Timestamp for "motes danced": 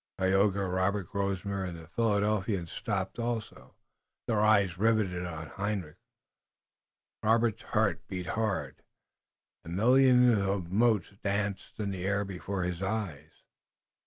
10.71-11.79